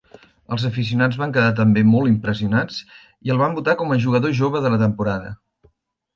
Els 0.55 0.63
aficionats 0.69 1.19
van 1.23 1.35
quedar 1.35 1.51
també 1.59 1.83
molt 1.89 2.11
impressionats, 2.13 2.81
i 3.29 3.35
el 3.35 3.43
van 3.43 3.55
votar 3.59 3.77
com 3.83 3.93
a 3.93 4.01
"jugador 4.09 4.35
jove 4.43 4.65
de 4.67 4.75
la 4.77 4.83
temporada". 4.87 5.33